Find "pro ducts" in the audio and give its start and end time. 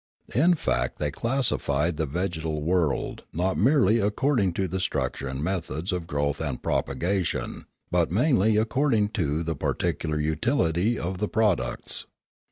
11.27-12.07